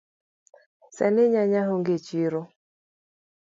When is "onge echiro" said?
1.73-2.41